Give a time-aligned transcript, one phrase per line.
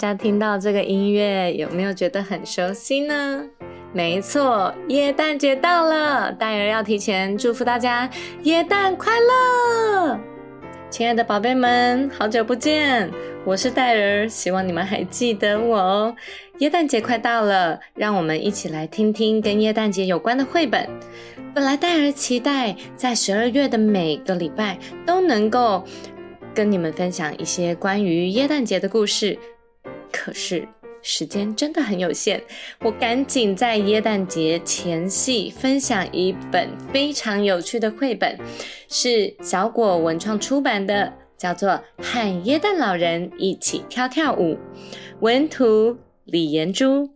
[0.00, 3.44] 大家听到这个音乐，有没有觉得很熟悉呢？
[3.92, 8.08] 没错，耶诞节到了，戴尔要提前祝福大家
[8.44, 10.18] 耶诞快乐！
[10.88, 13.10] 亲爱的宝贝们，好久不见，
[13.44, 16.16] 我是戴尔，希望你们还记得我哦。
[16.60, 20.88] 耶诞节快到了，让我们一起来听听跟耶诞节有关的绘本。
[21.54, 25.84] 本来戴尔期待在十二月的每个礼拜都能够
[26.54, 29.38] 跟你们分享一些关于耶诞节的故事，
[30.12, 30.68] 可是。
[31.02, 32.42] 时间真的很有限，
[32.80, 38.38] 我赶紧在耶诞节前夕分享一本非常有趣的绘本，
[38.86, 41.70] 是小果文创出版的，叫做
[42.02, 44.54] 《和耶诞老人一起跳跳舞》，
[45.20, 45.96] 文图
[46.26, 47.14] 李延珠，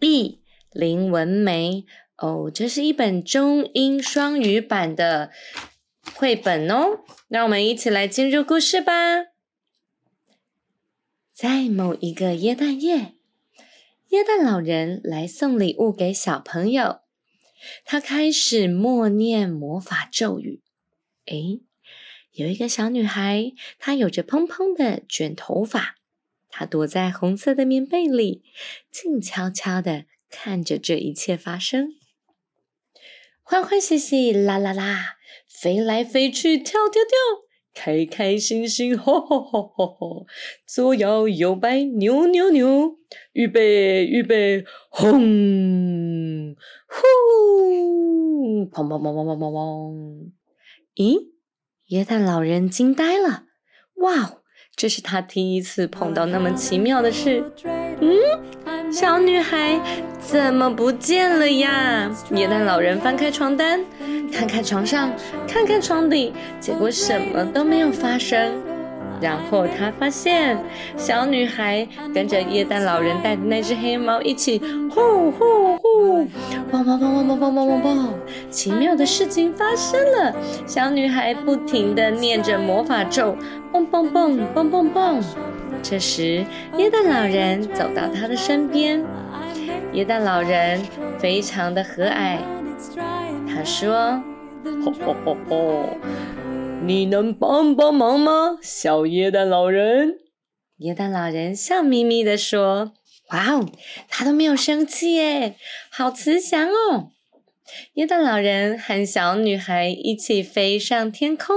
[0.00, 0.40] 译
[0.72, 1.84] 林文梅。
[2.16, 5.30] 哦，这是一本中英双语版的
[6.16, 9.29] 绘本哦，让我们一起来进入故事吧。
[11.40, 13.14] 在某一个耶诞夜。
[14.08, 17.00] 耶诞老人来送礼物给小朋友，
[17.86, 20.60] 他开始默念魔法咒语。
[21.24, 21.62] 诶，
[22.32, 25.96] 有一个小女孩，她有着蓬蓬的卷头发，
[26.50, 28.42] 她躲在红色的棉被里，
[28.90, 31.94] 静悄悄的看着这一切发生。
[33.40, 35.16] 欢欢喜喜，啦啦啦，
[35.48, 37.49] 飞来飞去，跳跳跳。
[37.72, 40.26] 开开心心，吼吼吼吼吼！
[40.66, 42.96] 左摇右摆，扭扭扭，
[43.32, 46.56] 预备预备，轰
[46.88, 47.06] 呼！
[48.70, 50.32] 砰砰砰砰砰砰砰！
[50.96, 51.30] 咦，
[51.86, 53.44] 耶诞老人惊呆了！
[53.94, 54.39] 哇，
[54.80, 57.44] 这是他第一次碰到那么奇妙的事。
[58.00, 59.78] 嗯，小女孩
[60.18, 62.10] 怎么不见了呀？
[62.30, 63.78] 耶诞老人翻开床单。
[64.32, 65.12] 看看床上，
[65.46, 68.54] 看看床底，结果什么都没有发生。
[69.20, 70.58] 然后他发现
[70.96, 74.58] 小女孩跟着耶诞老人带的那只黑猫一起
[74.90, 76.26] 呼呼呼，
[76.70, 78.14] 蹦蹦蹦蹦蹦蹦蹦蹦蹦，
[78.50, 80.34] 奇妙的事情发生了。
[80.66, 83.36] 小女孩不停地念着魔法咒，
[83.72, 85.22] 蹦蹦蹦蹦蹦蹦。
[85.82, 86.44] 这时
[86.76, 89.04] 耶诞老人走到她的身边，
[89.92, 90.80] 耶诞老人
[91.18, 92.38] 非常的和蔼。
[93.52, 94.22] 他说
[94.84, 95.84] ：“吼吼吼吼，
[96.82, 100.18] 你能帮帮忙吗，小耶诞老人？”
[100.78, 102.92] 耶诞老人笑眯眯的说
[103.30, 103.68] ：“哇哦，
[104.08, 105.56] 他都没有生气耶，
[105.90, 107.10] 好慈祥哦！”
[107.94, 111.54] 耶诞老人和小女孩一起飞上天空，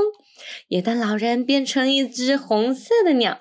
[0.67, 3.39] 耶诞老人变成一只红色的鸟。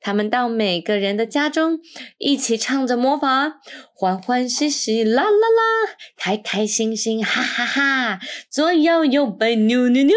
[0.00, 1.80] 他们到每个人的家中，
[2.18, 3.60] 一起唱着魔法，
[3.94, 8.20] 欢欢喜喜啦啦啦，开开心心哈哈哈，
[8.50, 10.16] 左摇右摆扭扭扭，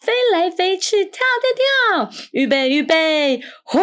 [0.00, 1.20] 飞来飞去跳
[1.92, 3.82] 跳跳，预备预备，轰！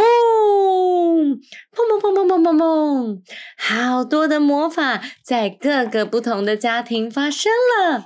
[1.74, 3.22] 砰砰砰砰砰砰砰，
[3.58, 8.06] 好多的魔法在各个不同的家庭发生了。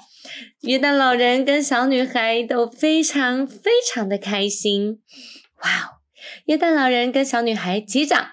[0.62, 5.00] 约旦老人跟小女孩都非常非常的开心，
[5.64, 5.97] 哇哦！
[6.46, 8.32] 耶诞老人跟小女孩击掌，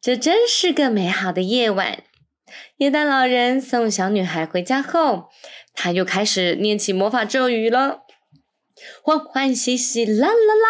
[0.00, 2.02] 这真是个美好的夜晚。
[2.78, 5.28] 耶诞老人送小女孩回家后，
[5.74, 8.00] 他又开始念起魔法咒语了：
[9.02, 10.68] 欢欢喜喜啦啦啦，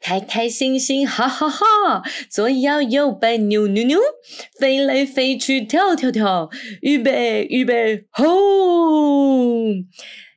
[0.00, 4.00] 开开心心哈哈哈，左摇右摆扭扭扭，
[4.58, 6.50] 飞来飞去跳跳跳，
[6.80, 8.26] 预备预备吼！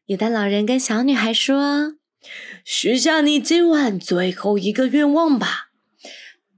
[0.07, 1.95] 耶诞老人跟小女孩说。
[2.67, 5.69] 许下你今晚最后一个愿望吧。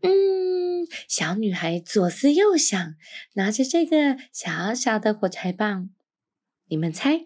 [0.01, 2.95] 嗯，小女孩左思右想，
[3.33, 5.89] 拿着这个小小的火柴棒，
[6.69, 7.25] 你们猜，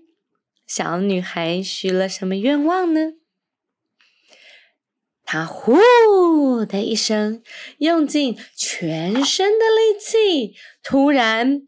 [0.65, 3.11] 小女孩许了什么愿望呢？
[5.23, 7.43] 她呼的一声，
[7.77, 11.61] 用尽全身的力气，突然，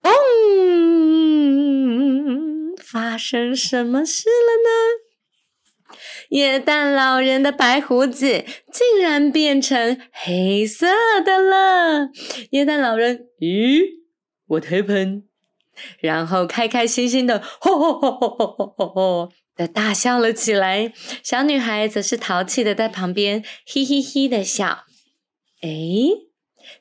[0.00, 0.12] 嘣！
[2.80, 5.03] 发生什么事了呢？
[6.30, 10.86] 耶诞老人的白胡子竟然变成黑色
[11.24, 12.10] 的了。
[12.50, 13.82] 耶诞老人，咦，
[14.46, 15.24] 我推盆，
[16.00, 20.92] 然后开开心心的，吼吼吼吼吼吼吼的大笑了起来。
[21.22, 24.84] 小女孩则是淘气的在旁边嘿嘿嘿的笑。
[25.62, 26.08] 诶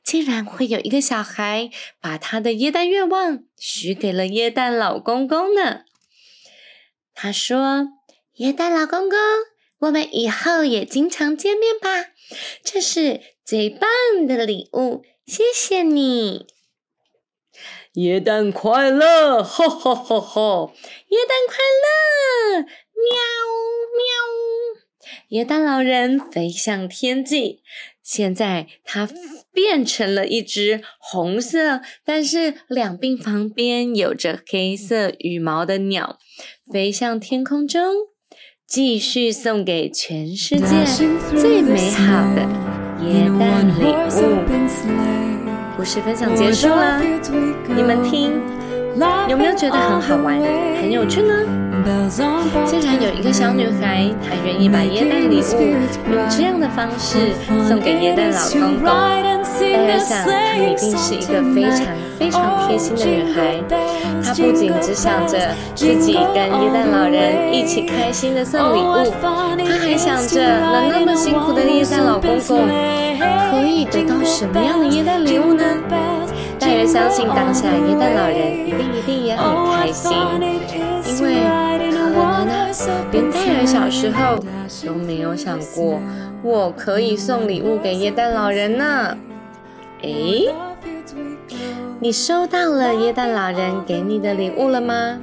[0.04, 1.70] 竟然会有一个小孩
[2.00, 5.82] 把他的耶诞愿望许给了耶诞老公公呢。
[7.14, 7.90] 他说
[8.38, 9.20] ：“耶诞老公公，
[9.82, 12.10] 我们以后也经常见面吧。
[12.64, 13.88] 这是最棒
[14.26, 16.48] 的礼物，谢谢你。
[17.94, 20.74] 耶诞快乐，哈哈哈哈！
[21.10, 22.66] 耶诞快乐，喵
[24.00, 25.08] 喵！
[25.28, 27.62] 耶诞老人飞向天际，
[28.02, 29.08] 现在它
[29.52, 36.18] 变成了一只红色，但是两鬓旁边有着黑色羽毛的鸟，
[36.72, 38.08] 飞向天空中，
[38.68, 40.66] 继续送给全世界
[41.36, 42.42] 最美好的
[43.06, 44.40] 耶诞礼物。
[45.78, 47.00] 故事分享结束了，
[47.68, 48.32] 你们听，
[49.28, 50.40] 有没有觉得很好玩、
[50.80, 51.34] 很有趣呢？
[52.66, 55.62] 竟然有一个小女孩，她愿意把耶诞礼物
[56.12, 57.34] 用这样的方式
[57.68, 59.33] 送给耶诞老公公。
[59.44, 61.86] 大家想，她一定是一个非常
[62.18, 63.62] 非常贴心的女孩。
[64.24, 65.38] 她不仅只想着
[65.76, 72.68] 自己跟耶诞老人一起开心的送礼物，她还想着，那那么辛苦的耶诞老公公
[73.52, 75.64] 可以得到什么样的耶诞礼物呢？
[76.60, 79.46] 戴尔相信当下耶诞老人一定一定也很
[79.76, 80.12] 开心，
[81.06, 81.34] 因为
[81.82, 82.48] 可能啊。
[83.12, 84.40] 连戴尔小时候
[84.86, 86.00] 都没有想过，
[86.42, 89.16] 我可以送礼物给耶诞老人呢。
[90.04, 90.54] 诶，
[92.00, 95.18] 你收到了耶诞老人给你的礼物了吗？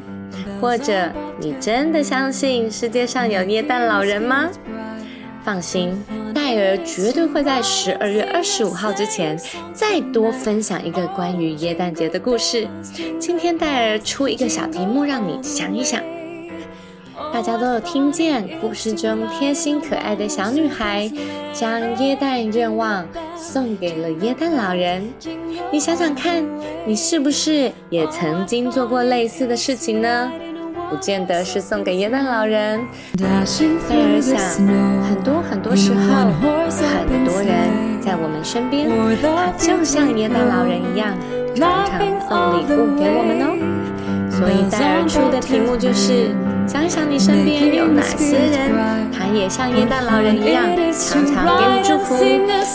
[0.61, 4.49] 或者你真的相信世界上有耶诞老人吗？
[5.43, 6.03] 放心，
[6.35, 9.39] 戴尔绝对会在十二月二十五号之前
[9.73, 12.69] 再多分享一个关于耶诞节的故事。
[13.19, 16.01] 今天戴尔出一个小题目，让你想一想。
[17.33, 21.11] 大家都有听见故事中贴心可爱的小女孩
[21.53, 23.07] 将耶诞愿望
[23.41, 25.03] 送给了耶诞老人。
[25.73, 26.45] 你想想看，
[26.85, 30.31] 你是不是也曾经做过类似的事情呢？
[30.91, 32.81] 不见得是送给耶诞老人。
[33.19, 34.37] 戴尔想，
[35.03, 36.31] 很多很多时候，
[37.09, 41.17] 很多人在我们身边，他就像耶诞老人一样，
[41.57, 41.99] 常常
[42.29, 43.47] 送礼物给我们哦。
[44.31, 46.29] 所以戴尔出的题目就是。
[46.67, 48.71] 想想你身边有哪些人，
[49.31, 52.17] 他也像圣诞老人一样，常常给你祝福，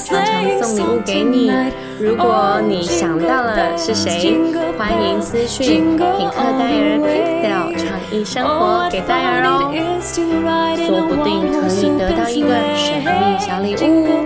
[0.05, 1.51] 常常送礼物给你。
[1.99, 4.39] 如果你想到了是谁，
[4.77, 9.69] 欢迎私讯品客戴尔 Pixel 创意生活给戴尔哦，
[10.77, 14.25] 说不定可以得到一个神秘小礼物。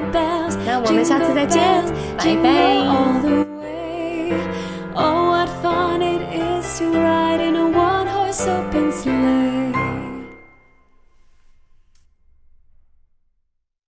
[0.64, 1.84] 那我们下次再见，
[2.16, 3.49] 拜拜。